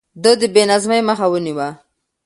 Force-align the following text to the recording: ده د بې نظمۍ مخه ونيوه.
ده 0.23 0.31
د 0.41 0.43
بې 0.53 0.63
نظمۍ 0.71 1.01
مخه 1.09 1.25
ونيوه. 1.31 1.69